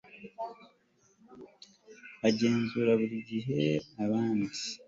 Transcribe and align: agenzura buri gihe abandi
agenzura 2.27 2.91
buri 2.99 3.17
gihe 3.29 3.59
abandi 4.03 4.59